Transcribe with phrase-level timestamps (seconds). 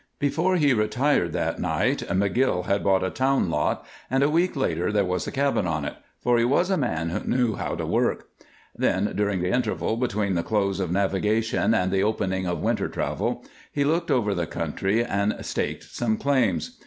[0.17, 4.91] Before he retired that night McGill had bought a town lot, and a week later
[4.91, 5.93] there was a cabin on it,
[6.23, 8.27] for he was a man who knew how to work.
[8.75, 13.45] Then, during the interval between the close of navigation and the opening of winter travel
[13.71, 16.79] he looked over the country and staked some claims.